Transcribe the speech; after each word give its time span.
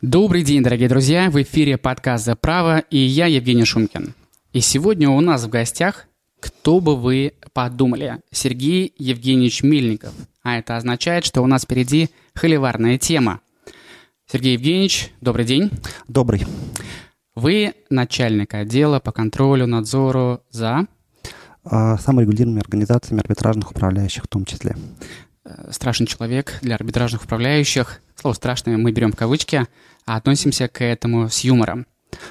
Добрый 0.00 0.44
день, 0.44 0.62
дорогие 0.62 0.88
друзья! 0.88 1.28
В 1.28 1.42
эфире 1.42 1.76
подкаст 1.76 2.24
«За 2.24 2.36
право» 2.36 2.78
и 2.78 2.98
я, 2.98 3.26
Евгений 3.26 3.64
Шумкин. 3.64 4.14
И 4.52 4.60
сегодня 4.60 5.10
у 5.10 5.20
нас 5.20 5.42
в 5.42 5.48
гостях, 5.48 6.06
кто 6.38 6.78
бы 6.78 6.94
вы 6.94 7.32
подумали, 7.52 8.20
Сергей 8.30 8.94
Евгеньевич 8.96 9.64
Мельников. 9.64 10.12
А 10.44 10.56
это 10.56 10.76
означает, 10.76 11.24
что 11.24 11.42
у 11.42 11.48
нас 11.48 11.64
впереди 11.64 12.10
холиварная 12.36 12.96
тема. 12.96 13.40
Сергей 14.30 14.52
Евгеньевич, 14.52 15.10
добрый 15.20 15.44
день. 15.44 15.68
Добрый. 16.06 16.46
Вы 17.34 17.74
начальник 17.90 18.54
отдела 18.54 19.00
по 19.00 19.10
контролю, 19.10 19.66
надзору 19.66 20.42
за... 20.52 20.86
А, 21.64 21.98
саморегулируемыми 21.98 22.60
организациями 22.60 23.20
арбитражных 23.20 23.72
управляющих 23.72 24.22
в 24.22 24.28
том 24.28 24.44
числе. 24.44 24.76
Э, 25.44 25.72
страшный 25.72 26.06
человек 26.06 26.58
для 26.62 26.76
арбитражных 26.76 27.24
управляющих. 27.24 28.00
Слово 28.20 28.34
«страшное» 28.34 28.76
мы 28.76 28.92
берем 28.92 29.12
в 29.12 29.16
кавычки, 29.16 29.66
а 30.06 30.16
относимся 30.16 30.68
к 30.68 30.82
этому 30.82 31.28
с 31.28 31.40
юмором. 31.40 31.86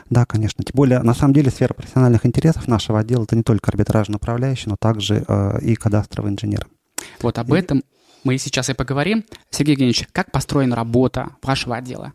Да, 0.09 0.25
конечно. 0.25 0.63
Тем 0.63 0.73
более, 0.73 0.99
на 1.01 1.13
самом 1.13 1.33
деле, 1.33 1.51
сфера 1.51 1.73
профессиональных 1.73 2.25
интересов 2.25 2.67
нашего 2.67 2.99
отдела 2.99 3.23
это 3.23 3.35
не 3.35 3.43
только 3.43 3.69
арбитражный 3.71 4.17
управляющий, 4.17 4.69
но 4.69 4.75
также 4.77 5.23
э, 5.27 5.59
и 5.61 5.75
кадастровый 5.75 6.31
инженер. 6.31 6.67
Вот 7.21 7.37
об 7.37 7.53
и... 7.53 7.57
этом 7.57 7.83
мы 8.23 8.37
сейчас 8.37 8.69
и 8.69 8.73
поговорим. 8.73 9.23
Сергей 9.49 9.73
Евгеньевич, 9.73 10.07
как 10.11 10.31
построена 10.31 10.75
работа 10.75 11.29
вашего 11.43 11.75
отдела? 11.75 12.13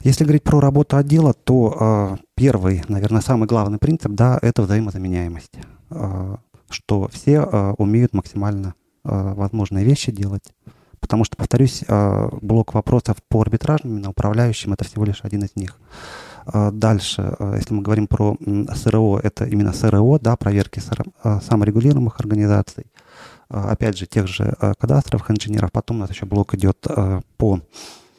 Если 0.00 0.24
говорить 0.24 0.42
про 0.42 0.60
работу 0.60 0.96
отдела, 0.96 1.32
то 1.32 2.18
э, 2.20 2.24
первый, 2.36 2.84
наверное, 2.88 3.22
самый 3.22 3.48
главный 3.48 3.78
принцип, 3.78 4.12
да, 4.12 4.38
это 4.42 4.62
взаимозаменяемость. 4.62 5.54
Э, 5.90 6.36
что 6.68 7.08
все 7.08 7.48
э, 7.50 7.74
умеют 7.78 8.12
максимально 8.12 8.74
Э, 9.04 9.34
возможные 9.34 9.84
вещи 9.84 10.12
делать. 10.12 10.44
Потому 11.02 11.24
что, 11.24 11.36
повторюсь, 11.36 11.84
э, 11.86 12.28
блок 12.40 12.72
вопросов 12.72 13.16
по 13.28 13.42
арбитражным, 13.42 13.92
именно 13.92 14.10
управляющим, 14.10 14.72
это 14.72 14.84
всего 14.84 15.04
лишь 15.04 15.20
один 15.24 15.42
из 15.42 15.54
них. 15.56 15.76
Э, 16.46 16.70
дальше, 16.72 17.36
если 17.56 17.74
мы 17.74 17.82
говорим 17.82 18.06
про 18.06 18.38
СРО, 18.74 19.18
это 19.22 19.44
именно 19.44 19.72
СРО, 19.74 20.18
да, 20.20 20.36
проверки 20.36 20.80
саморегулируемых 21.22 22.18
организаций, 22.20 22.86
опять 23.48 23.98
же, 23.98 24.06
тех 24.06 24.26
же 24.28 24.54
кадастровых 24.78 25.30
инженеров. 25.30 25.72
Потом 25.72 25.98
у 25.98 26.00
нас 26.00 26.10
еще 26.10 26.24
блок 26.24 26.54
идет 26.54 26.86
по 27.36 27.60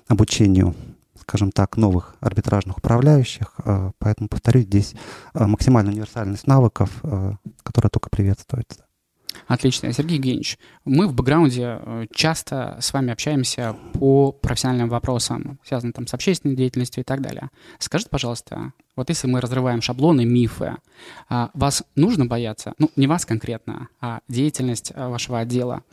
обучению 0.07 0.75
скажем 1.19 1.53
так, 1.53 1.77
новых 1.77 2.17
арбитражных 2.19 2.79
управляющих. 2.79 3.55
Поэтому, 3.97 4.27
повторюсь, 4.27 4.65
здесь 4.65 4.93
максимальная 5.33 5.93
универсальность 5.93 6.47
навыков, 6.47 6.89
которая 7.63 7.89
только 7.89 8.09
приветствуется. 8.09 8.83
Отлично. 9.47 9.91
Сергей 9.93 10.17
Евгеньевич, 10.17 10.57
мы 10.85 11.07
в 11.07 11.13
бэкграунде 11.13 11.79
э, 11.79 12.05
часто 12.13 12.77
с 12.79 12.93
вами 12.93 13.11
общаемся 13.11 13.75
по 13.93 14.31
профессиональным 14.31 14.89
вопросам, 14.89 15.59
связанным 15.65 15.93
там 15.93 16.07
с 16.07 16.13
общественной 16.13 16.55
деятельностью 16.55 17.01
и 17.01 17.03
так 17.03 17.21
далее. 17.21 17.49
Скажите, 17.79 18.09
пожалуйста, 18.09 18.73
вот 18.95 19.09
если 19.09 19.27
мы 19.27 19.41
разрываем 19.41 19.81
шаблоны, 19.81 20.25
мифы, 20.25 20.77
а, 21.29 21.49
вас 21.53 21.83
нужно 21.95 22.25
бояться, 22.25 22.73
ну, 22.77 22.89
не 22.95 23.07
вас 23.07 23.25
конкретно, 23.25 23.89
а 23.99 24.19
деятельность 24.27 24.91
э, 24.93 25.07
вашего 25.07 25.39
отдела. 25.39 25.83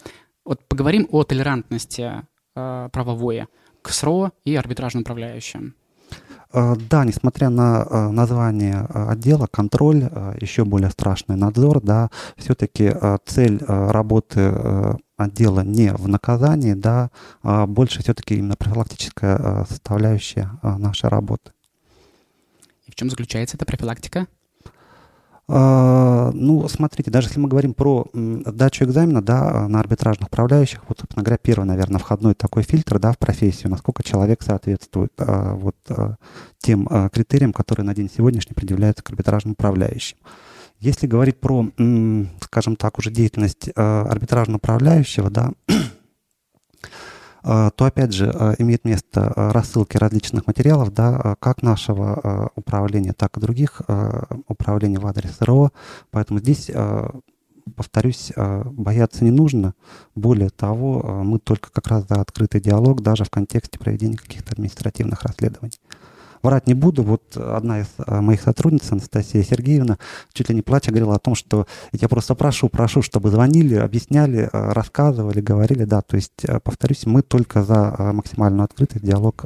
Вот 0.44 0.66
поговорим 0.68 1.08
о 1.11 1.24
толерантности 1.24 2.22
э, 2.55 2.88
правовой 2.92 3.46
к 3.83 3.91
СРО 3.91 4.33
и 4.44 4.55
арбитражным 4.55 5.02
управляющим. 5.02 5.74
Э, 6.53 6.75
да, 6.77 7.05
несмотря 7.05 7.48
на 7.48 7.87
э, 7.89 8.09
название 8.11 8.87
э, 8.89 9.09
отдела, 9.11 9.47
контроль, 9.47 10.11
еще 10.41 10.65
более 10.65 10.91
страшный 10.91 11.37
надзор, 11.37 11.81
да, 11.81 12.11
все-таки 12.37 12.92
цель 13.25 13.61
работы 13.67 14.98
отдела 15.17 15.61
не 15.61 15.92
в 15.92 16.09
наказании, 16.09 16.75
да, 16.75 17.11
а 17.42 17.67
больше 17.67 18.03
все-таки 18.03 18.37
именно 18.37 18.57
профилактическая 18.57 19.65
составляющая 19.69 20.51
нашей 20.62 21.09
работы. 21.09 21.53
И 22.87 22.91
в 22.91 22.95
чем 22.95 23.11
заключается 23.11 23.57
эта 23.57 23.67
профилактика? 23.67 24.27
А, 25.53 26.31
ну, 26.33 26.69
смотрите, 26.69 27.11
даже 27.11 27.27
если 27.27 27.41
мы 27.41 27.48
говорим 27.48 27.75
про 27.75 28.06
дачу 28.15 28.85
экзамена, 28.85 29.20
да, 29.20 29.67
на 29.67 29.80
арбитражных 29.80 30.29
управляющих, 30.29 30.80
вот, 30.89 31.01
собственно 31.01 31.24
говоря, 31.24 31.39
первый, 31.42 31.64
наверное, 31.64 31.98
входной 31.98 32.35
такой 32.35 32.63
фильтр, 32.63 33.01
да, 33.01 33.11
в 33.11 33.19
профессию, 33.19 33.69
насколько 33.69 34.05
человек 34.05 34.42
соответствует 34.42 35.13
а, 35.19 35.55
вот 35.57 35.74
а, 35.89 36.14
тем 36.58 36.86
критериям, 37.13 37.52
которые 37.52 37.85
на 37.85 37.97
день 37.97 38.08
сегодняшний 38.14 38.55
предъявляются 38.55 39.02
к 39.02 39.11
арбитражным 39.11 39.52
управляющим. 39.55 40.19
Если 40.79 41.08
говорить 41.08 41.41
про, 41.41 41.67
скажем 42.41 42.77
так, 42.77 42.98
уже 42.98 43.11
деятельность 43.11 43.69
арбитражного 43.74 44.58
управляющего, 44.58 45.29
да, 45.29 45.51
то 47.42 47.84
опять 47.84 48.12
же 48.12 48.30
а, 48.30 48.55
имеет 48.58 48.84
место 48.84 49.33
а, 49.34 49.52
рассылки 49.52 49.96
различных 49.96 50.46
материалов, 50.46 50.92
да, 50.92 51.36
как 51.39 51.62
нашего 51.62 52.51
управления, 52.55 53.12
так 53.12 53.36
и 53.36 53.40
других 53.40 53.83
управлений 54.48 54.98
в 54.98 55.06
адрес 55.06 55.40
РО. 55.40 55.70
Поэтому 56.11 56.39
здесь, 56.40 56.70
повторюсь, 57.77 58.33
бояться 58.36 59.24
не 59.24 59.30
нужно. 59.30 59.74
Более 60.14 60.50
того, 60.50 61.23
мы 61.24 61.39
только 61.39 61.70
как 61.70 61.86
раз 61.86 62.06
за 62.08 62.20
открытый 62.20 62.61
диалог 62.61 63.02
даже 63.02 63.24
в 63.24 63.30
контексте 63.30 63.79
проведения 63.79 64.17
каких-то 64.17 64.52
административных 64.52 65.23
расследований. 65.23 65.79
Врать 66.42 66.67
не 66.67 66.74
буду. 66.74 67.02
Вот 67.02 67.36
одна 67.36 67.80
из 67.80 67.86
а, 67.98 68.23
моих 68.23 68.40
сотрудниц, 68.40 68.90
Анастасия 68.90 69.42
Сергеевна, 69.42 69.98
чуть 70.33 70.48
ли 70.48 70.55
не 70.55 70.62
плача 70.62 70.90
говорила 70.90 71.14
о 71.14 71.18
том, 71.18 71.34
что 71.34 71.67
я 71.92 72.08
просто 72.08 72.34
прошу, 72.34 72.68
прошу, 72.68 73.02
чтобы 73.02 73.30
звонили, 73.30 73.74
объясняли, 73.74 74.48
а, 74.52 74.73
рассказывали, 74.73 75.40
говорили. 75.40 75.84
Да, 75.84 76.00
то 76.00 76.17
есть, 76.17 76.45
а, 76.46 76.61
повторюсь, 76.61 77.05
мы 77.05 77.23
только 77.23 77.62
за 77.62 77.95
максимальную 78.14 78.64
открытый 78.64 79.00
диалог, 79.00 79.45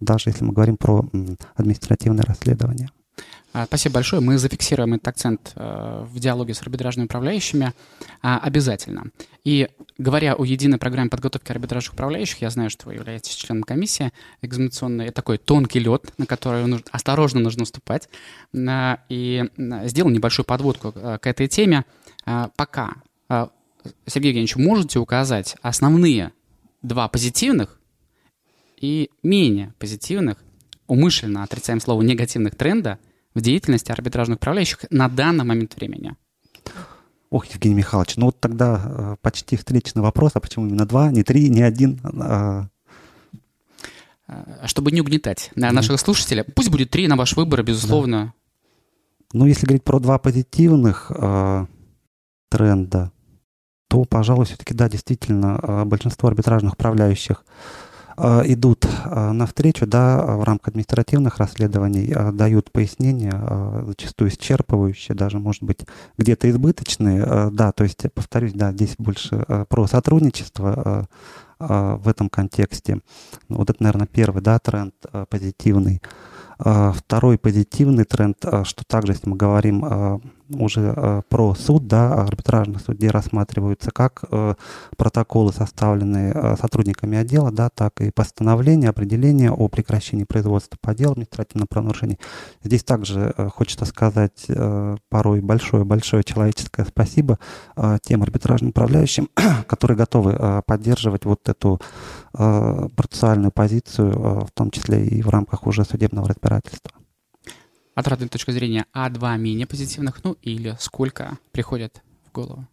даже 0.00 0.30
если 0.30 0.44
мы 0.44 0.52
говорим 0.52 0.76
про 0.76 1.08
административное 1.56 2.24
расследование. 2.24 2.90
Спасибо 3.64 3.94
большое. 3.94 4.20
Мы 4.20 4.38
зафиксируем 4.38 4.94
этот 4.94 5.08
акцент 5.08 5.52
в 5.54 6.18
диалоге 6.18 6.52
с 6.52 6.60
арбитражными 6.60 7.06
управляющими 7.06 7.72
обязательно. 8.20 9.04
И 9.44 9.68
говоря 9.98 10.34
о 10.34 10.44
единой 10.44 10.78
программе 10.78 11.08
подготовки 11.08 11.50
арбитражных 11.52 11.94
управляющих, 11.94 12.42
я 12.42 12.50
знаю, 12.50 12.68
что 12.68 12.86
вы 12.86 12.94
являетесь 12.94 13.34
членом 13.34 13.62
комиссии 13.62 14.12
экзаменационной. 14.42 15.06
Это 15.06 15.14
такой 15.14 15.38
тонкий 15.38 15.78
лед, 15.78 16.12
на 16.18 16.26
который 16.26 16.66
нужно, 16.66 16.84
осторожно 16.90 17.40
нужно 17.40 17.64
ступать. 17.64 18.08
И 19.08 19.44
сделал 19.84 20.10
небольшую 20.10 20.44
подводку 20.44 20.92
э, 20.94 21.18
к 21.20 21.26
этой 21.26 21.48
теме. 21.48 21.84
А, 22.24 22.50
пока, 22.56 22.96
а, 23.28 23.50
Сергей 24.06 24.28
Евгеньевич, 24.28 24.56
можете 24.56 24.98
указать 24.98 25.56
основные 25.62 26.32
два 26.82 27.08
позитивных 27.08 27.78
и 28.80 29.10
менее 29.22 29.72
позитивных, 29.78 30.38
умышленно 30.88 31.42
отрицаем 31.42 31.80
слово 31.80 32.02
негативных 32.02 32.56
тренда 32.56 32.98
в 33.36 33.42
деятельности 33.42 33.92
арбитражных 33.92 34.38
управляющих 34.38 34.86
на 34.90 35.08
данный 35.08 35.44
момент 35.44 35.76
времени? 35.76 36.16
Ох, 37.28 37.44
Евгений 37.46 37.74
Михайлович, 37.74 38.16
ну 38.16 38.26
вот 38.26 38.40
тогда 38.40 38.82
э, 38.82 39.16
почти 39.20 39.56
встречный 39.56 40.00
вопрос, 40.00 40.32
а 40.34 40.40
почему 40.40 40.66
именно 40.66 40.86
два, 40.86 41.10
не 41.10 41.22
три, 41.22 41.50
не 41.50 41.60
один? 41.60 42.00
А... 42.02 42.68
а 44.26 44.66
чтобы 44.66 44.90
не 44.90 45.02
угнетать 45.02 45.50
на 45.54 45.70
наших 45.70 46.00
слушателей, 46.00 46.44
пусть 46.44 46.70
будет 46.70 46.90
три 46.90 47.08
на 47.08 47.16
ваш 47.16 47.36
выбор, 47.36 47.62
безусловно. 47.62 48.24
Да. 48.24 48.32
Ну, 49.34 49.46
если 49.46 49.66
говорить 49.66 49.84
про 49.84 49.98
два 49.98 50.18
позитивных 50.18 51.12
э, 51.14 51.66
тренда, 52.48 53.12
то, 53.88 54.04
пожалуй, 54.04 54.46
все-таки, 54.46 54.72
да, 54.72 54.88
действительно, 54.88 55.60
э, 55.62 55.84
большинство 55.84 56.28
арбитражных 56.28 56.72
управляющих 56.72 57.44
Э, 57.44 57.85
идут 58.18 58.84
э, 58.86 59.32
навстречу, 59.32 59.86
да, 59.86 60.24
в 60.36 60.44
рамках 60.44 60.68
административных 60.68 61.38
расследований 61.38 62.12
э, 62.14 62.32
дают 62.32 62.72
пояснения, 62.72 63.84
зачастую 63.86 64.30
исчерпывающие, 64.30 65.14
даже, 65.14 65.38
может 65.38 65.62
быть, 65.62 65.80
где-то 66.18 66.48
избыточные, 66.50 67.50
да, 67.52 67.72
то 67.72 67.84
есть, 67.84 68.04
повторюсь, 68.14 68.52
да, 68.52 68.72
здесь 68.72 68.94
больше 68.98 69.44
про 69.68 69.86
сотрудничество 69.86 71.08
в 71.58 72.08
этом 72.08 72.28
контексте. 72.28 73.00
Вот 73.48 73.70
это, 73.70 73.82
наверное, 73.82 74.06
первый, 74.06 74.42
да, 74.42 74.58
тренд 74.58 74.94
позитивный. 75.30 76.02
Второй 76.58 77.38
позитивный 77.38 78.04
тренд, 78.04 78.38
что 78.64 78.84
также, 78.86 79.12
если 79.12 79.28
мы 79.28 79.36
говорим 79.36 80.20
уже 80.50 80.94
э, 80.96 81.22
про 81.28 81.54
суд, 81.54 81.86
да, 81.86 82.14
арбитражный 82.14 82.78
суд, 82.80 82.96
где 82.96 83.10
рассматриваются 83.10 83.90
как 83.90 84.24
э, 84.30 84.54
протоколы, 84.96 85.52
составленные 85.52 86.32
э, 86.34 86.56
сотрудниками 86.60 87.18
отдела, 87.18 87.50
да, 87.50 87.68
так 87.68 88.00
и 88.00 88.10
постановление, 88.10 88.90
определение 88.90 89.50
о 89.50 89.68
прекращении 89.68 90.24
производства 90.24 90.76
по 90.80 90.94
делу 90.94 91.12
административного 91.12 91.66
правонарушения. 91.66 92.18
Здесь 92.62 92.84
также 92.84 93.34
хочется 93.54 93.84
сказать 93.84 94.46
порой 95.08 95.40
большое-большое 95.40 96.24
человеческое 96.24 96.84
спасибо 96.84 97.38
тем 98.02 98.22
арбитражным 98.22 98.70
управляющим, 98.70 99.28
которые 99.66 99.96
готовы 99.96 100.62
поддерживать 100.66 101.24
вот 101.24 101.48
эту 101.48 101.80
процессуальную 102.32 103.52
позицию, 103.52 104.46
в 104.46 104.50
том 104.54 104.70
числе 104.70 105.06
и 105.06 105.22
в 105.22 105.28
рамках 105.28 105.66
уже 105.66 105.84
судебного 105.84 106.28
разбирательства 106.28 106.92
отрадной 107.96 108.28
точки 108.28 108.52
зрения, 108.52 108.86
а 108.92 109.10
два 109.10 109.36
менее 109.36 109.66
позитивных, 109.66 110.22
ну 110.22 110.36
или 110.42 110.76
сколько 110.78 111.38
приходят 111.50 112.02
в 112.28 112.32
голову? 112.32 112.68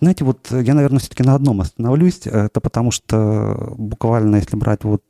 Знаете, 0.00 0.24
вот 0.24 0.50
я, 0.50 0.74
наверное, 0.74 0.98
все-таки 0.98 1.22
на 1.22 1.34
одном 1.34 1.60
остановлюсь. 1.60 2.26
Это 2.26 2.60
потому 2.60 2.90
что 2.90 3.74
буквально, 3.78 4.36
если 4.36 4.56
брать 4.56 4.84
вот 4.84 5.02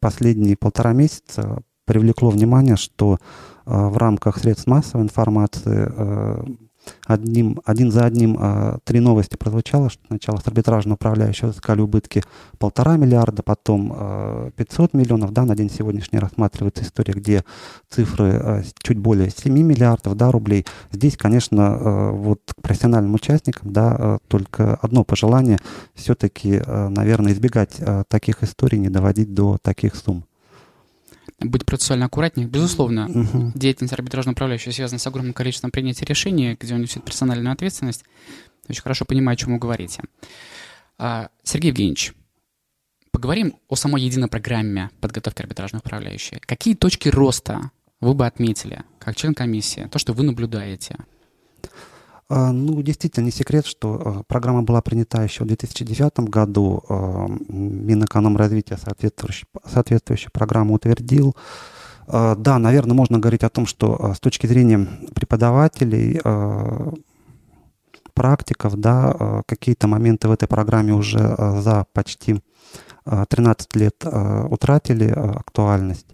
последние 0.00 0.56
полтора 0.56 0.92
месяца, 0.92 1.62
привлекло 1.84 2.30
внимание, 2.30 2.76
что 2.76 3.18
в 3.64 3.96
рамках 3.96 4.38
средств 4.38 4.66
массовой 4.66 5.04
информации 5.04 5.92
одним, 7.06 7.60
один 7.64 7.90
за 7.90 8.04
одним 8.04 8.36
а, 8.38 8.78
три 8.84 9.00
новости 9.00 9.36
прозвучало, 9.36 9.90
что 9.90 10.02
сначала 10.08 10.38
с 10.38 10.46
арбитражного 10.46 10.94
управляющего 10.96 11.50
искали 11.50 11.80
убытки 11.80 12.22
полтора 12.58 12.96
миллиарда, 12.96 13.42
потом 13.42 13.92
а, 13.94 14.50
500 14.56 14.94
миллионов, 14.94 15.32
да, 15.32 15.44
на 15.44 15.56
день 15.56 15.70
сегодняшний 15.70 16.18
рассматривается 16.18 16.82
история, 16.82 17.14
где 17.14 17.44
цифры 17.88 18.32
а, 18.32 18.62
чуть 18.82 18.98
более 18.98 19.30
7 19.30 19.52
миллиардов, 19.52 20.16
да, 20.16 20.30
рублей. 20.30 20.66
Здесь, 20.92 21.16
конечно, 21.16 21.66
а, 21.66 22.10
вот 22.12 22.40
к 22.56 22.62
профессиональным 22.62 23.14
участникам, 23.14 23.72
да, 23.72 23.96
а, 23.98 24.18
только 24.28 24.74
одно 24.76 25.04
пожелание, 25.04 25.58
все-таки, 25.94 26.60
а, 26.64 26.88
наверное, 26.88 27.32
избегать 27.32 27.76
а, 27.80 28.04
таких 28.08 28.42
историй, 28.42 28.78
не 28.78 28.88
доводить 28.88 29.34
до 29.34 29.58
таких 29.62 29.94
сумм 29.94 30.24
быть 31.40 31.66
процессуально 31.66 32.06
аккуратнее. 32.06 32.48
Безусловно, 32.48 33.08
угу. 33.08 33.52
деятельность 33.54 33.92
арбитражного 33.92 34.32
управляющего 34.34 34.72
связана 34.72 34.98
с 34.98 35.06
огромным 35.06 35.34
количеством 35.34 35.70
принятия 35.70 36.04
решений, 36.04 36.56
где 36.58 36.74
он 36.74 36.80
несет 36.80 37.04
персональную 37.04 37.52
ответственность. 37.52 38.04
Очень 38.68 38.82
хорошо 38.82 39.04
понимаю, 39.04 39.34
о 39.34 39.36
чем 39.36 39.52
вы 39.52 39.58
говорите. 39.58 40.02
А, 40.98 41.28
Сергей 41.42 41.68
Евгеньевич, 41.68 42.14
поговорим 43.10 43.54
о 43.68 43.76
самой 43.76 44.02
единой 44.02 44.28
программе 44.28 44.90
подготовки 45.00 45.42
арбитражного 45.42 45.80
управляющего. 45.80 46.40
Какие 46.44 46.74
точки 46.74 47.08
роста 47.08 47.70
вы 48.00 48.14
бы 48.14 48.26
отметили, 48.26 48.82
как 48.98 49.16
член 49.16 49.34
комиссии, 49.34 49.88
то, 49.90 49.98
что 49.98 50.12
вы 50.12 50.24
наблюдаете? 50.24 50.96
А, 52.28 52.50
ну, 52.52 52.82
действительно, 52.82 53.24
не 53.24 53.30
секрет, 53.30 53.66
что 53.66 54.02
а, 54.04 54.22
программа 54.24 54.62
была 54.62 54.82
принята 54.82 55.22
еще 55.22 55.44
в 55.44 55.46
2009 55.46 56.20
году. 56.28 56.82
А, 56.88 57.26
Минэкономразвития 57.48 58.76
соответствующую, 58.76 59.48
соответствующую 59.64 60.32
программу 60.32 60.74
утвердил. 60.74 61.36
Да, 62.08 62.60
наверное, 62.60 62.94
можно 62.94 63.18
говорить 63.18 63.42
о 63.42 63.48
том, 63.48 63.66
что 63.66 64.14
с 64.14 64.20
точки 64.20 64.46
зрения 64.46 64.86
преподавателей, 65.12 66.20
практиков, 68.14 68.76
да, 68.76 69.42
какие-то 69.44 69.88
моменты 69.88 70.28
в 70.28 70.30
этой 70.30 70.46
программе 70.46 70.94
уже 70.94 71.18
за 71.18 71.84
почти 71.92 72.40
13 73.04 73.74
лет 73.74 74.04
утратили 74.04 75.08
актуальность. 75.10 76.06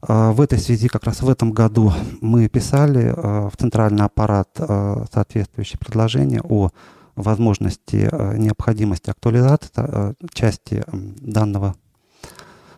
А, 0.00 0.32
в 0.32 0.40
этой 0.40 0.58
связи, 0.58 0.88
как 0.88 1.04
раз 1.04 1.22
в 1.22 1.28
этом 1.28 1.52
году, 1.52 1.92
мы 2.20 2.48
писали 2.48 3.12
а, 3.14 3.48
в 3.50 3.56
центральный 3.56 4.04
аппарат 4.04 4.48
а, 4.58 5.04
соответствующее 5.12 5.78
предложение 5.78 6.40
о 6.42 6.70
возможности, 7.16 8.08
необходимости 8.38 9.10
актуализации 9.10 10.14
части 10.32 10.84
данного 10.92 11.74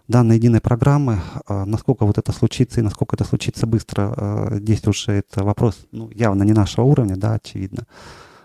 данной 0.09 0.37
единой 0.37 0.63
программы, 0.63 1.21
насколько 1.47 2.07
вот 2.07 2.17
это 2.17 2.33
случится 2.33 2.81
и 2.81 2.83
насколько 2.83 3.17
это 3.17 3.25
случится 3.25 3.67
быстро, 3.67 4.49
здесь 4.53 4.87
уже 4.87 5.13
это 5.13 5.45
вопрос 5.45 5.87
ну, 5.93 6.09
явно 6.15 6.45
не 6.45 6.55
нашего 6.55 6.87
уровня, 6.87 7.17
да, 7.17 7.35
очевидно. 7.35 7.87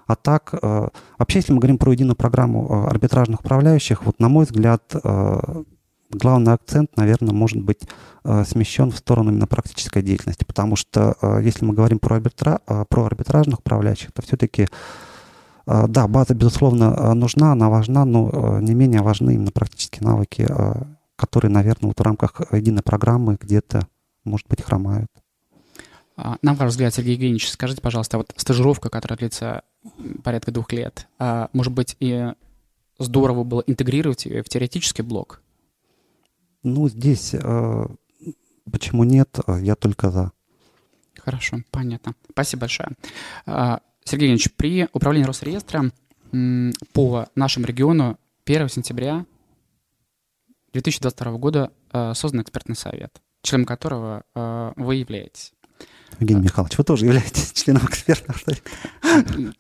А 0.06 0.18
так, 0.18 0.54
вообще, 1.18 1.40
если 1.40 1.54
мы 1.54 1.60
говорим 1.60 1.78
про 1.78 1.94
единую 1.94 2.18
программу 2.18 2.90
арбитражных 2.90 3.40
управляющих, 3.40 4.04
вот 4.04 4.20
на 4.20 4.28
мой 4.28 4.44
взгляд, 4.44 4.94
главный 6.10 6.54
акцент, 6.54 6.96
наверное, 6.98 7.34
может 7.34 7.62
быть 7.62 7.82
э, 8.24 8.44
смещен 8.46 8.92
в 8.92 8.98
сторону 8.98 9.32
именно 9.32 9.48
практической 9.48 10.02
деятельности, 10.02 10.44
потому 10.44 10.76
что 10.76 11.16
э, 11.22 11.42
если 11.44 11.66
мы 11.66 11.74
говорим 11.74 12.00
про, 12.00 12.16
арбитра, 12.16 12.62
э, 12.68 12.86
про 12.88 13.06
арбитражных 13.06 13.60
управляющих, 13.60 14.12
то 14.12 14.22
все-таки 14.22 14.68
да, 15.68 16.08
база, 16.08 16.36
безусловно, 16.36 17.16
нужна, 17.16 17.54
она 17.54 17.72
важна, 17.72 18.06
но 18.06 18.60
не 18.60 18.76
менее 18.76 19.02
важны 19.02 19.34
именно 19.34 19.50
практические 19.50 20.08
навыки, 20.08 20.48
которые, 21.16 21.50
наверное, 21.50 21.88
вот 21.88 22.00
в 22.00 22.04
рамках 22.04 22.40
единой 22.52 22.84
программы 22.84 23.36
где-то, 23.42 23.88
может 24.24 24.48
быть, 24.48 24.62
хромают. 24.62 25.10
А, 26.18 26.38
на 26.42 26.54
ваш 26.54 26.72
взгляд, 26.72 26.94
Сергей 26.94 27.14
Евгеньевич, 27.14 27.50
скажите, 27.50 27.82
пожалуйста, 27.82 28.18
вот 28.18 28.34
стажировка, 28.38 28.90
которая 28.90 29.18
длится 29.18 29.64
порядка 30.24 30.52
двух 30.52 30.72
лет, 30.72 31.08
а, 31.20 31.50
может 31.52 31.74
быть, 31.74 31.98
и 32.00 32.32
здорово 32.98 33.44
было 33.44 33.64
интегрировать 33.68 34.26
ее 34.26 34.42
в 34.42 34.50
теоретический 34.50 35.04
блок? 35.04 35.42
Ну, 36.66 36.90
здесь 36.90 37.36
э, 37.36 37.86
почему 38.72 39.04
нет, 39.04 39.38
я 39.60 39.76
только 39.76 40.10
за. 40.10 40.32
Хорошо, 41.16 41.58
понятно. 41.70 42.16
Спасибо 42.32 42.62
большое. 42.62 42.90
А, 43.46 43.82
Сергей 44.04 44.30
Евгеньевич, 44.30 44.52
при 44.56 44.88
управлении 44.92 45.28
Росреестра 45.28 45.92
по 46.92 47.28
нашему 47.36 47.68
региону 47.68 48.18
1 48.46 48.70
сентября 48.70 49.28
2022 50.74 51.32
года 51.34 51.72
э, 51.94 52.14
создан 52.16 52.42
экспертный 52.42 52.76
совет, 52.76 53.22
членом 53.44 53.68
которого 53.68 54.24
э, 54.34 54.74
вы 54.76 54.96
являетесь. 54.96 55.54
Евгений 56.20 56.42
Михайлович, 56.42 56.78
вы 56.78 56.84
тоже 56.84 57.06
являетесь 57.06 57.52
членом 57.54 57.86
экспертного 57.86 58.38
совета? 58.38 58.62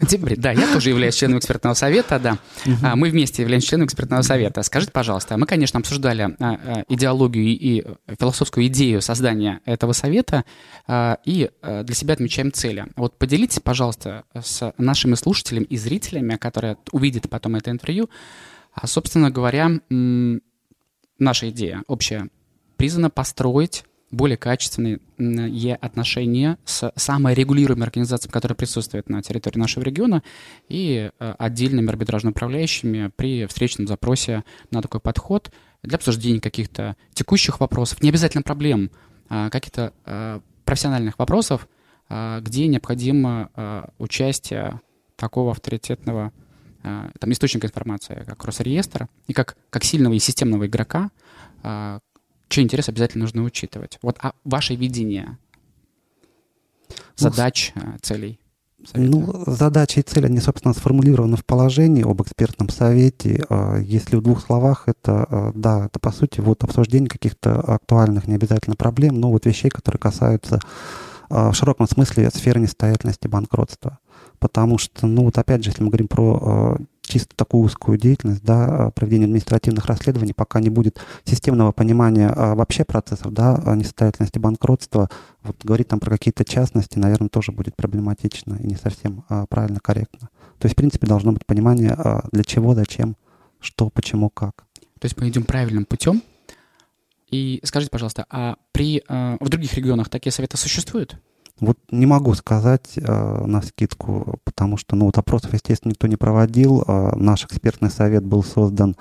Теперь, 0.08 0.38
да, 0.38 0.52
я 0.52 0.72
тоже 0.72 0.90
являюсь 0.90 1.16
членом 1.16 1.40
экспертного 1.40 1.74
совета, 1.74 2.20
да. 2.20 2.38
Угу. 2.66 2.96
Мы 2.96 3.10
вместе 3.10 3.42
являемся 3.42 3.70
членом 3.70 3.88
экспертного 3.88 4.22
совета. 4.22 4.64
Скажите, 4.64 4.92
пожалуйста, 4.92 5.38
мы, 5.38 5.46
конечно, 5.46 5.80
обсуждали 5.80 6.24
а, 6.24 6.36
а, 6.40 6.84
идеологию 6.90 7.46
и 7.46 7.84
философскую 8.20 8.68
идею 8.68 9.02
создания 9.02 9.62
этого 9.66 9.94
совета 9.94 10.46
и 11.26 11.50
для 11.62 11.96
себя 11.96 12.14
отмечаем 12.14 12.52
цели. 12.52 12.86
Вот 12.96 13.18
поделитесь, 13.18 13.60
пожалуйста, 13.60 14.24
с 14.34 14.74
нашими 14.78 15.16
слушателями 15.16 15.66
и 15.66 15.78
зрителями, 15.78 16.36
которые 16.36 16.78
увидят 16.92 17.30
потом 17.30 17.56
это 17.56 17.72
интервью, 17.72 18.10
собственно 18.84 19.32
говоря, 19.32 19.72
наша 19.90 21.50
идея 21.50 21.84
общая 21.88 22.30
призвана 22.78 23.10
построить 23.10 23.84
более 24.12 24.38
качественные 24.38 25.00
отношения 25.82 26.58
с 26.64 26.92
саморегулируемыми 26.96 27.86
организациями, 27.86 28.32
которые 28.32 28.56
присутствуют 28.56 29.10
на 29.10 29.22
территории 29.22 29.58
нашего 29.58 29.84
региона, 29.84 30.24
и 30.70 31.12
э, 31.18 31.36
отдельными 31.38 31.90
арбитражными 31.90 32.32
управляющими 32.32 33.12
при 33.16 33.46
встречном 33.46 33.88
запросе 33.88 34.44
на 34.72 34.82
такой 34.82 35.00
подход 35.00 35.52
для 35.84 35.98
обсуждения 35.98 36.40
каких-то 36.40 36.96
текущих 37.14 37.60
вопросов, 37.60 38.02
не 38.02 38.10
обязательно 38.10 38.44
проблем, 38.44 38.92
а 39.30 39.50
каких-то 39.50 39.94
э, 40.06 40.40
профессиональных 40.64 41.18
вопросов, 41.20 41.68
э, 42.10 42.40
где 42.42 42.68
необходимо 42.68 43.92
участие 43.98 44.82
такого 45.16 45.52
авторитетного 45.52 46.32
там, 46.84 47.32
источника 47.32 47.66
информации, 47.66 48.24
как 48.28 48.44
Росреестр, 48.46 49.08
и 49.28 49.34
как, 49.34 49.58
как 49.72 49.84
сильного 49.84 50.14
и 50.14 50.20
системного 50.20 50.68
игрока, 50.68 51.10
чей 52.56 52.64
интерес 52.64 52.88
обязательно 52.88 53.24
нужно 53.24 53.44
учитывать. 53.44 54.00
Вот 54.02 54.18
а 54.22 54.34
ваше 54.46 54.76
видение 54.76 55.38
задач, 57.18 57.74
ну, 57.76 57.82
целей? 58.02 58.40
Совета? 58.86 59.12
Ну, 59.12 59.44
задачи 59.48 60.00
и 60.00 60.02
цели, 60.04 60.28
они, 60.28 60.40
собственно, 60.40 60.74
сформулированы 60.74 61.38
в 61.38 61.44
положении 61.44 62.10
об 62.10 62.22
экспертном 62.22 62.70
совете. 62.70 63.44
А, 63.50 63.78
если 63.80 64.16
в 64.16 64.22
двух 64.22 64.42
словах, 64.42 64.84
это, 64.88 65.26
а, 65.30 65.52
да, 65.54 65.88
это, 65.88 66.00
по 66.00 66.12
сути, 66.12 66.40
вот 66.40 66.64
обсуждение 66.64 67.10
каких-то 67.10 67.60
актуальных, 67.60 68.28
не 68.28 68.36
обязательно 68.36 68.76
проблем, 68.76 69.20
но 69.20 69.32
вот 69.32 69.46
вещей, 69.46 69.70
которые 69.70 70.00
касаются 70.00 70.60
в 71.28 71.54
широком 71.54 71.88
смысле 71.88 72.30
сферы 72.30 72.62
несостоятельности 72.62 73.28
банкротства. 73.28 73.98
Потому 74.38 74.78
что, 74.78 75.08
ну 75.08 75.24
вот 75.24 75.38
опять 75.40 75.64
же, 75.64 75.72
если 75.72 75.82
мы 75.84 75.90
говорим 75.90 76.08
про 76.08 76.78
чисто 77.06 77.36
такую 77.36 77.64
узкую 77.64 77.98
деятельность, 77.98 78.44
да, 78.44 78.92
проведение 78.96 79.26
административных 79.26 79.86
расследований, 79.86 80.34
пока 80.34 80.60
не 80.60 80.70
будет 80.70 81.00
системного 81.24 81.72
понимания 81.72 82.30
а, 82.30 82.56
вообще 82.56 82.84
процессов, 82.86 83.34
да, 83.34 83.62
несостоятельности 83.76 84.40
банкротства, 84.40 85.10
вот 85.44 85.58
говорить 85.64 85.88
там 85.88 86.00
про 86.00 86.12
какие-то 86.12 86.44
частности, 86.46 86.98
наверное, 87.00 87.30
тоже 87.30 87.52
будет 87.52 87.76
проблематично 87.76 88.56
и 88.56 88.68
не 88.68 88.76
совсем 88.76 89.24
а, 89.30 89.46
правильно, 89.46 89.80
корректно. 89.80 90.30
То 90.60 90.66
есть, 90.66 90.74
в 90.74 90.78
принципе, 90.78 91.08
должно 91.08 91.32
быть 91.32 91.46
понимание, 91.46 91.92
а, 91.92 92.28
для 92.32 92.44
чего, 92.44 92.74
зачем, 92.74 93.16
что, 93.60 93.90
почему, 93.90 94.30
как. 94.30 94.66
То 95.00 95.06
есть 95.06 95.18
мы 95.20 95.30
идем 95.30 95.44
правильным 95.44 95.86
путем. 95.86 96.22
И 97.30 97.60
скажите, 97.64 97.92
пожалуйста, 97.92 98.26
а 98.30 98.56
при, 98.72 99.04
а, 99.08 99.38
в 99.40 99.50
других 99.50 99.74
регионах 99.74 100.10
такие 100.10 100.32
советы 100.32 100.58
существуют? 100.58 101.20
Вот 101.60 101.78
не 101.90 102.06
могу 102.06 102.34
сказать 102.34 102.98
э, 102.98 103.46
на 103.46 103.62
скидку, 103.62 104.40
потому 104.44 104.76
что 104.76 104.96
ну, 104.96 105.06
вот 105.06 105.18
опросов, 105.18 105.54
естественно, 105.54 105.92
никто 105.92 106.08
не 106.08 106.18
проводил. 106.18 106.84
Э, 106.86 107.16
наш 107.16 107.46
экспертный 107.46 107.90
совет 107.90 108.26
был 108.26 108.44
создан 108.44 108.98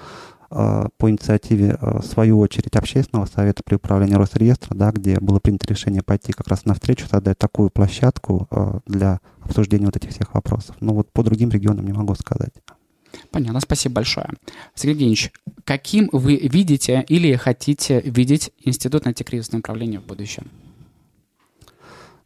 э, 0.51 0.85
по 0.97 1.11
инициативе, 1.11 1.77
э, 1.81 1.99
в 1.99 2.05
свою 2.05 2.39
очередь, 2.39 2.77
общественного 2.77 3.27
совета 3.27 3.63
при 3.65 3.75
управлении 3.75 4.15
Росреестра, 4.15 4.75
да, 4.77 4.93
где 4.93 5.19
было 5.19 5.41
принято 5.41 5.67
решение 5.67 6.03
пойти 6.03 6.33
как 6.33 6.47
раз 6.47 6.65
навстречу, 6.65 7.09
создать 7.09 7.39
такую 7.39 7.71
площадку 7.71 8.47
э, 8.53 8.79
для 8.87 9.19
обсуждения 9.41 9.87
вот 9.87 9.97
этих 9.97 10.11
всех 10.11 10.33
вопросов. 10.35 10.77
Но 10.79 10.95
вот 10.95 11.11
по 11.13 11.25
другим 11.25 11.51
регионам 11.51 11.87
не 11.87 11.93
могу 11.93 12.15
сказать. 12.15 12.53
Понятно, 13.33 13.61
спасибо 13.61 13.97
большое. 13.97 14.29
Сергей 14.75 14.93
Евгеньевич, 14.93 15.33
каким 15.65 16.09
вы 16.13 16.37
видите 16.37 17.05
или 17.09 17.35
хотите 17.35 18.01
видеть 18.01 18.53
Институт 18.61 19.07
антикризисного 19.07 19.61
управления 19.61 19.99
в 19.99 20.07
будущем? 20.07 20.51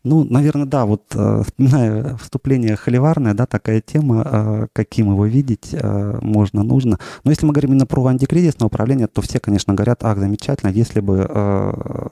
Ну, 0.05 0.25
наверное, 0.25 0.65
да, 0.65 0.87
вот 0.87 1.03
э, 1.15 1.43
вспоминаю 1.45 2.17
вступление 2.19 2.77
холиварное, 2.77 3.35
да, 3.35 3.47
такая 3.47 3.81
тема, 3.81 4.23
э, 4.25 4.67
каким 4.73 5.11
его 5.11 5.27
видеть 5.27 5.71
э, 5.73 6.19
можно, 6.23 6.63
нужно. 6.63 6.99
Но 7.25 7.31
если 7.31 7.45
мы 7.47 7.53
говорим 7.53 7.73
именно 7.73 7.85
про 7.85 8.07
антикризисное 8.07 8.67
управление, 8.67 9.09
то 9.09 9.23
все, 9.23 9.41
конечно, 9.41 9.75
говорят, 9.75 10.05
ах, 10.05 10.19
замечательно, 10.19 10.71
если 10.71 11.01
бы 11.01 11.19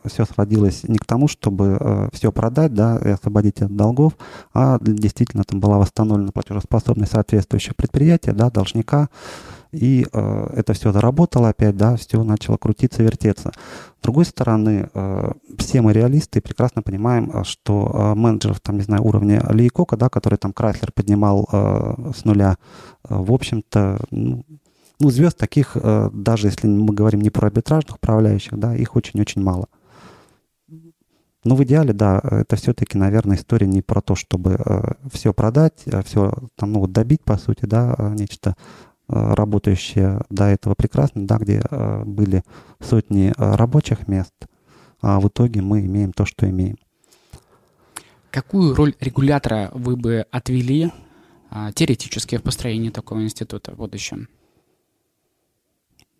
все 0.04 0.24
сводилось 0.24 0.82
не 0.84 0.98
к 0.98 1.04
тому, 1.04 1.28
чтобы 1.28 2.10
все 2.12 2.32
продать, 2.32 2.74
да, 2.74 2.98
и 2.98 3.08
освободить 3.08 3.62
от 3.62 3.74
долгов, 3.74 4.14
а 4.52 4.78
действительно 4.80 5.44
там 5.44 5.60
была 5.60 5.78
восстановлена 5.78 6.32
платежеспособность 6.32 7.12
соответствующего 7.12 7.74
предприятия, 7.74 8.32
да, 8.32 8.50
должника, 8.50 9.08
и 9.72 10.06
э, 10.10 10.46
это 10.54 10.72
все 10.72 10.92
заработало 10.92 11.48
опять, 11.48 11.76
да, 11.76 11.96
все 11.96 12.22
начало 12.22 12.56
крутиться, 12.56 13.02
вертеться. 13.02 13.52
С 14.00 14.02
другой 14.02 14.24
стороны, 14.24 14.88
э, 14.92 15.32
все 15.58 15.80
мы 15.80 15.92
реалисты 15.92 16.38
и 16.38 16.42
прекрасно 16.42 16.82
понимаем, 16.82 17.30
э, 17.30 17.44
что 17.44 17.90
э, 17.92 18.14
менеджеров, 18.14 18.60
там, 18.60 18.76
не 18.76 18.82
знаю, 18.82 19.04
уровня 19.04 19.44
Лейкока, 19.50 19.96
да, 19.96 20.08
который 20.08 20.38
там 20.38 20.52
Крайслер 20.52 20.92
поднимал 20.92 21.48
э, 21.50 22.12
с 22.16 22.24
нуля, 22.24 22.56
э, 23.08 23.14
в 23.14 23.32
общем-то, 23.32 24.00
ну, 24.10 24.44
ну, 24.98 25.10
звезд 25.10 25.36
таких, 25.36 25.76
э, 25.76 26.10
даже 26.12 26.46
если 26.46 26.66
мы 26.66 26.94
говорим 26.94 27.20
не 27.20 27.30
про 27.30 27.48
арбитражных 27.48 27.96
управляющих, 27.96 28.58
да, 28.58 28.74
их 28.74 28.96
очень-очень 28.96 29.42
мало. 29.42 29.66
Но 31.44 31.54
в 31.54 31.62
идеале, 31.62 31.92
да, 31.92 32.20
это 32.24 32.56
все-таки, 32.56 32.98
наверное, 32.98 33.36
история 33.36 33.68
не 33.68 33.80
про 33.80 34.00
то, 34.00 34.16
чтобы 34.16 34.58
э, 34.58 34.94
все 35.12 35.32
продать, 35.32 35.84
а 35.92 36.02
все 36.02 36.32
там, 36.56 36.72
ну, 36.72 36.86
добить, 36.88 37.22
по 37.22 37.36
сути, 37.36 37.66
да, 37.66 37.94
а 37.96 38.14
нечто 38.14 38.56
Э, 39.08 39.34
работающие 39.34 40.20
до 40.30 40.46
этого 40.46 40.74
прекрасно, 40.74 41.28
да, 41.28 41.38
где 41.38 41.62
э, 41.70 42.02
были 42.04 42.42
сотни 42.80 43.28
э, 43.36 43.54
рабочих 43.54 44.08
мест, 44.08 44.34
а 45.00 45.20
в 45.20 45.28
итоге 45.28 45.62
мы 45.62 45.80
имеем 45.80 46.12
то, 46.12 46.24
что 46.24 46.50
имеем. 46.50 46.76
Какую 48.32 48.74
роль 48.74 48.94
регулятора 49.00 49.70
вы 49.72 49.96
бы 49.96 50.26
отвели 50.30 50.90
теоретически 51.74 52.36
в 52.36 52.42
построении 52.42 52.90
такого 52.90 53.22
института 53.22 53.72
в 53.72 53.76
будущем? 53.76 54.28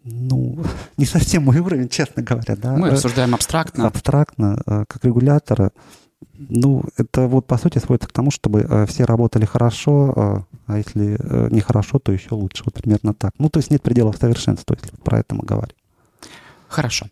Ну, 0.05 0.63
не 0.97 1.07
совсем 1.07 1.43
мой 1.43 1.59
уровень, 1.59 1.89
честно 1.89 2.23
говоря, 2.23 2.55
да. 2.55 2.77
Мы 2.77 2.91
рассуждаем 2.91 3.35
абстрактно. 3.35 3.89
Абстрактно, 3.89 4.63
как 4.65 5.05
регулятора. 5.05 5.73
Ну, 6.39 6.85
это 6.97 7.27
вот 7.27 7.49
по 7.49 7.59
сути 7.59 7.79
сводится 7.79 8.09
к 8.09 8.13
тому, 8.13 8.31
чтобы 8.31 8.87
все 8.89 9.05
работали 9.05 9.45
хорошо, 9.45 10.47
а 10.67 10.79
если 10.79 11.17
э, 11.19 11.49
нехорошо, 11.51 11.99
то 11.99 12.13
еще 12.13 12.35
лучше. 12.35 12.63
Вот 12.65 12.75
примерно 12.75 13.15
так. 13.15 13.33
Ну, 13.39 13.49
то 13.49 13.59
есть 13.59 13.71
нет 13.71 13.83
пределов 13.83 14.17
совершенства, 14.17 14.77
если 14.81 14.97
про 14.97 15.21
это 15.21 15.35
мы 15.35 15.45
говорим. 15.45 15.77
Хорошо. 16.69 17.07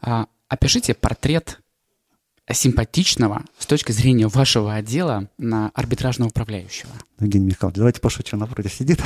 А, 0.00 0.26
опишите 0.48 0.94
портрет 0.94 1.60
симпатичного 2.52 3.44
с 3.58 3.66
точки 3.66 3.92
зрения 3.92 4.28
вашего 4.28 4.74
отдела 4.74 5.28
на 5.38 5.70
арбитражного 5.74 6.28
управляющего. 6.28 6.90
Евгений 7.18 7.46
Михайлович, 7.46 7.76
давайте 7.76 8.00
пошучу, 8.00 8.36
напротив 8.36 8.72
сидит. 8.72 9.02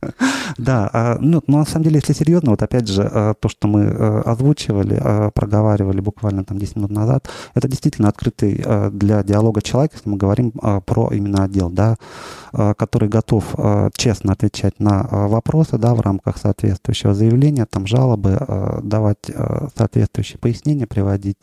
Да, 0.58 0.90
а, 0.92 1.18
ну, 1.20 1.42
но 1.46 1.58
на 1.58 1.64
самом 1.64 1.84
деле, 1.84 1.96
если 1.96 2.12
серьезно, 2.12 2.50
вот 2.50 2.62
опять 2.62 2.88
же, 2.88 3.08
а, 3.10 3.34
то, 3.34 3.48
что 3.48 3.68
мы 3.68 3.84
а, 3.84 4.22
озвучивали, 4.22 5.30
проговаривали 5.34 6.00
буквально 6.00 6.44
там 6.44 6.58
10 6.58 6.76
минут 6.76 6.90
назад, 6.90 7.28
это 7.54 7.68
действительно 7.68 8.08
открытый 8.08 8.64
для 8.90 9.22
диалога 9.22 9.62
человек, 9.62 9.92
если 9.94 10.08
мы 10.08 10.16
говорим 10.16 10.52
про 10.52 11.10
именно 11.12 11.44
отдел, 11.44 11.70
да, 11.70 11.96
который 12.52 13.08
готов 13.08 13.54
честно 13.96 14.32
отвечать 14.32 14.80
на 14.80 15.06
вопросы, 15.10 15.78
да, 15.78 15.94
в 15.94 16.00
рамках 16.00 16.38
соответствующего 16.38 17.14
заявления, 17.14 17.66
там 17.66 17.86
жалобы, 17.86 18.38
давать 18.82 19.30
соответствующие 19.76 20.38
пояснения, 20.38 20.86
приводить 20.86 21.38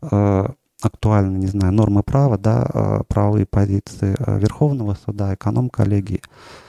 актуальные, 0.00 1.38
не 1.38 1.46
знаю, 1.46 1.72
нормы 1.72 2.02
права, 2.02 2.38
да, 2.38 3.02
правовые 3.08 3.46
позиции 3.46 4.14
Верховного 4.18 4.96
суда, 5.04 5.34
эконом-коллегии, 5.34 6.20
а, 6.22 6.63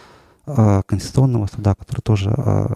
Конституционного 0.45 1.47
суда, 1.47 1.73
который 1.75 2.01
тоже 2.01 2.29
а, 2.29 2.75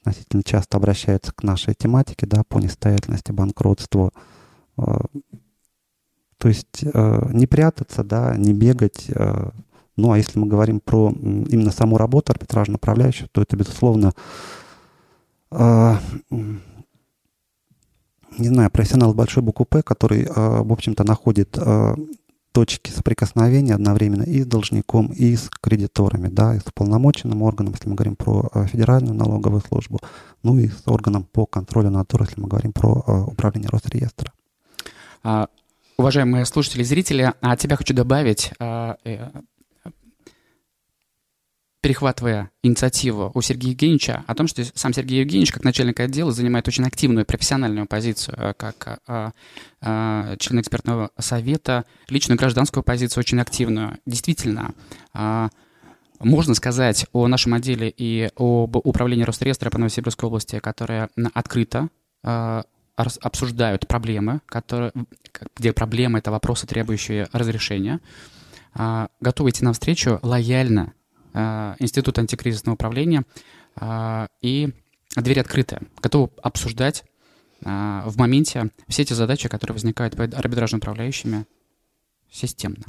относительно 0.00 0.42
часто 0.42 0.76
обращается 0.76 1.32
к 1.32 1.42
нашей 1.42 1.74
тематике, 1.74 2.26
да, 2.26 2.42
по 2.46 2.58
несостоятельности, 2.58 3.32
банкротству. 3.32 4.12
А, 4.76 5.06
то 6.38 6.48
есть 6.48 6.82
не 6.82 7.46
прятаться, 7.46 8.04
да, 8.04 8.36
не 8.36 8.52
бегать. 8.52 9.10
Ну, 9.96 10.12
а 10.12 10.18
если 10.18 10.38
мы 10.38 10.46
говорим 10.46 10.78
про 10.78 11.10
именно 11.10 11.72
саму 11.72 11.98
работу 11.98 12.30
арбитражно 12.30 12.76
управляющего, 12.76 13.28
то 13.32 13.42
это, 13.42 13.56
безусловно, 13.56 14.12
не 15.50 16.58
знаю, 18.38 18.70
профессионал 18.70 19.14
большой 19.14 19.42
буквы 19.42 19.66
П, 19.66 19.82
который, 19.82 20.26
в 20.26 20.72
общем-то, 20.72 21.02
находит 21.02 21.58
точки 22.58 22.90
соприкосновения 22.90 23.72
одновременно 23.72 24.24
и 24.24 24.42
с 24.42 24.46
должником, 24.46 25.12
и 25.12 25.36
с 25.36 25.48
кредиторами, 25.48 26.26
да, 26.26 26.56
и 26.56 26.58
с 26.58 26.66
уполномоченным 26.66 27.42
органом, 27.42 27.72
если 27.74 27.88
мы 27.88 27.94
говорим 27.94 28.16
про 28.16 28.50
э, 28.52 28.66
федеральную 28.66 29.14
налоговую 29.14 29.60
службу, 29.60 30.00
ну 30.42 30.58
и 30.58 30.66
с 30.66 30.82
органом 30.86 31.22
по 31.22 31.46
контролю 31.46 31.90
надзора, 31.90 32.24
если 32.24 32.40
мы 32.40 32.48
говорим 32.48 32.72
про 32.72 33.04
э, 33.06 33.12
управление 33.30 33.68
Росреестра. 33.70 34.32
А, 35.22 35.46
уважаемые 35.96 36.44
слушатели 36.46 36.82
и 36.82 36.84
зрители, 36.84 37.32
от 37.40 37.60
тебя 37.60 37.76
хочу 37.76 37.94
добавить, 37.94 38.50
а, 38.58 38.96
э, 39.04 39.28
перехватывая 41.80 42.50
инициативу 42.62 43.30
у 43.34 43.40
Сергея 43.40 43.70
Евгеньевича 43.70 44.24
о 44.26 44.34
том, 44.34 44.48
что 44.48 44.64
сам 44.74 44.92
Сергей 44.92 45.20
Евгеньевич, 45.20 45.52
как 45.52 45.64
начальник 45.64 46.00
отдела, 46.00 46.32
занимает 46.32 46.66
очень 46.66 46.84
активную 46.84 47.24
профессиональную 47.24 47.86
позицию, 47.86 48.34
э, 48.36 48.54
как 48.56 49.00
а, 49.06 49.32
а, 49.80 50.36
член 50.38 50.60
экспертного 50.60 51.10
совета, 51.18 51.84
личную 52.08 52.36
гражданскую 52.36 52.82
позицию 52.82 53.20
очень 53.20 53.40
активную. 53.40 53.98
Действительно, 54.06 54.74
можно 56.20 56.54
сказать 56.54 57.06
о 57.12 57.28
нашем 57.28 57.54
отделе 57.54 57.92
и 57.96 58.30
об 58.36 58.76
управлении 58.76 59.22
Росреестра 59.22 59.70
по 59.70 59.78
Новосибирской 59.78 60.26
области, 60.26 60.58
которое 60.58 61.10
открыто 61.32 61.88
обсуждают 62.96 63.86
проблемы, 63.86 64.40
которые, 64.46 64.92
где 65.56 65.72
проблемы— 65.72 66.18
это 66.20 66.32
вопросы, 66.32 66.66
требующие 66.66 67.28
разрешения, 67.32 68.00
готовы 68.74 69.50
идти 69.50 69.64
навстречу 69.64 70.18
лояльно 70.22 70.92
Э, 70.92 70.97
Институт 71.78 72.18
антикризисного 72.18 72.74
управления, 72.74 73.24
э, 73.80 74.26
и 74.42 74.70
дверь 75.16 75.40
открытая, 75.40 75.82
готовы 76.00 76.30
обсуждать 76.42 77.04
э, 77.62 78.02
в 78.04 78.16
моменте 78.16 78.70
все 78.88 79.02
эти 79.02 79.12
задачи, 79.12 79.48
которые 79.48 79.74
возникают 79.74 80.16
перед 80.16 80.34
арбитражными 80.34 80.80
управляющими 80.80 81.46
системно. 82.30 82.84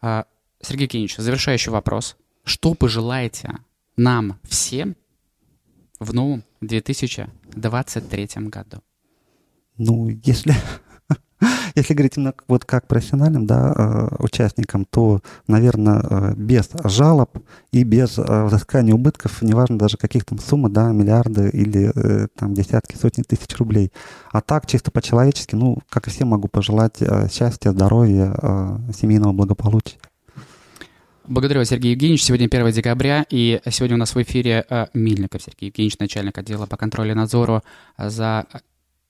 Сергей 0.00 0.84
Евгеньевич, 0.84 1.16
завершающий 1.16 1.72
вопрос. 1.72 2.16
Что 2.44 2.74
пожелаете 2.74 3.58
нам 3.96 4.38
всем 4.44 4.96
в 5.98 6.14
новом 6.14 6.44
2023 6.60 8.28
году? 8.48 8.82
Ну, 9.76 10.08
если 10.08 10.54
Если 11.74 11.94
говорить 11.94 12.16
именно 12.16 12.34
вот 12.48 12.64
как 12.64 12.86
профессиональным 12.86 13.46
да, 13.46 13.72
э, 13.76 14.16
участникам, 14.18 14.84
то, 14.84 15.20
наверное, 15.46 16.02
э, 16.02 16.34
без 16.36 16.70
жалоб 16.84 17.38
и 17.72 17.84
без 17.84 18.18
э, 18.18 18.44
взыскания 18.44 18.94
убытков, 18.94 19.42
неважно 19.42 19.78
даже 19.78 19.96
каких 19.96 20.24
там 20.24 20.38
сумм, 20.38 20.72
да, 20.72 20.90
миллиарды 20.92 21.48
или 21.48 22.28
там 22.36 22.54
десятки, 22.54 22.96
сотни 22.96 23.22
тысяч 23.22 23.56
рублей. 23.56 23.92
А 24.32 24.40
так, 24.40 24.66
чисто 24.66 24.90
по-человечески, 24.90 25.54
ну, 25.54 25.78
как 25.88 26.08
и 26.08 26.10
всем 26.10 26.28
могу 26.28 26.48
пожелать 26.48 26.98
счастья, 27.32 27.70
здоровья, 27.70 28.34
семейного 28.94 29.32
благополучия. 29.32 29.96
Благодарю 31.26 31.60
вас, 31.60 31.68
Сергей 31.68 31.92
Евгеньевич. 31.92 32.24
Сегодня 32.24 32.46
1 32.46 32.70
декабря, 32.72 33.24
и 33.28 33.60
сегодня 33.70 33.96
у 33.96 33.98
нас 33.98 34.14
в 34.14 34.22
эфире 34.22 34.66
Мильников 34.94 35.42
Сергей 35.42 35.66
Евгеньевич, 35.66 35.98
начальник 35.98 36.38
отдела 36.38 36.66
по 36.66 36.76
контролю 36.76 37.12
и 37.12 37.14
надзору 37.14 37.62
за 37.98 38.46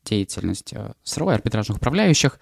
деятельность 0.09 0.73
э, 0.73 0.93
СРО 1.05 1.29
арбитражных 1.29 1.79
управляющих. 1.79 2.39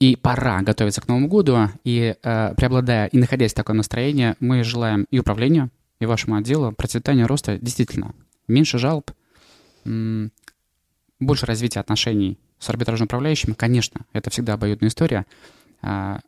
И 0.00 0.16
пора 0.16 0.62
готовиться 0.62 1.00
к 1.00 1.08
Новому 1.08 1.28
году, 1.28 1.68
и 1.84 2.16
э, 2.22 2.54
преобладая 2.56 3.06
и 3.06 3.18
находясь 3.18 3.52
в 3.52 3.56
таком 3.56 3.76
настроении, 3.76 4.34
мы 4.40 4.64
желаем 4.64 5.06
и 5.10 5.18
управлению, 5.18 5.70
и 6.00 6.06
вашему 6.06 6.36
отделу 6.36 6.72
процветания, 6.72 7.26
роста, 7.26 7.58
действительно, 7.58 8.14
меньше 8.48 8.78
жалоб, 8.78 9.10
больше 9.84 11.46
развития 11.46 11.80
отношений 11.80 12.38
с 12.58 12.68
арбитражным 12.68 13.06
управляющим. 13.06 13.54
Конечно, 13.54 14.02
это 14.12 14.30
всегда 14.30 14.54
обоюдная 14.54 14.88
история. 14.88 15.26
Э, 15.82 16.18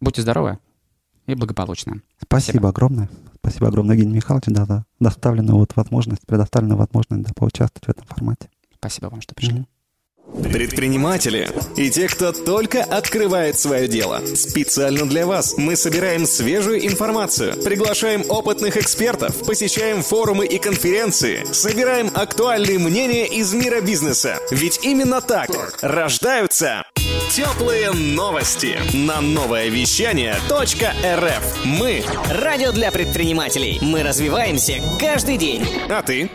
будьте 0.00 0.22
здоровы 0.22 0.58
и 1.26 1.34
благополучны. 1.34 2.02
Спасибо, 2.18 2.52
Спасибо 2.52 2.68
огромное. 2.70 3.10
Спасибо 3.36 3.68
огромное, 3.68 3.94
Евгений 3.94 4.16
Михайлович, 4.16 4.46
да, 4.48 4.64
да, 4.64 4.84
доставленную 5.00 5.58
вот 5.58 5.76
возможность, 5.76 6.26
предоставленную 6.26 6.78
возможность 6.78 7.24
да, 7.24 7.32
поучаствовать 7.34 7.84
в 7.84 7.88
этом 7.90 8.06
формате. 8.06 8.48
Спасибо 8.84 9.06
вам, 9.06 9.22
что 9.22 9.34
пришли. 9.34 9.64
Предприниматели 10.52 11.48
и 11.74 11.90
те, 11.90 12.06
кто 12.06 12.32
только 12.32 12.82
открывает 12.82 13.58
свое 13.58 13.88
дело. 13.88 14.20
Специально 14.26 15.08
для 15.08 15.26
вас 15.26 15.54
мы 15.56 15.74
собираем 15.74 16.26
свежую 16.26 16.86
информацию, 16.86 17.54
приглашаем 17.62 18.24
опытных 18.28 18.76
экспертов, 18.76 19.46
посещаем 19.46 20.02
форумы 20.02 20.44
и 20.46 20.58
конференции, 20.58 21.44
собираем 21.50 22.10
актуальные 22.14 22.78
мнения 22.78 23.26
из 23.26 23.54
мира 23.54 23.80
бизнеса. 23.80 24.38
Ведь 24.50 24.80
именно 24.82 25.22
так 25.22 25.48
рождаются 25.80 26.82
теплые 27.30 27.90
новости 27.92 28.76
на 28.94 29.22
новое 29.22 29.68
вещание 29.68 30.34
.рф. 30.50 31.64
Мы 31.64 32.04
Радио 32.28 32.70
для 32.72 32.92
предпринимателей. 32.92 33.78
Мы 33.80 34.02
развиваемся 34.02 34.82
каждый 35.00 35.38
день. 35.38 35.66
А 35.88 36.02
ты? 36.02 36.30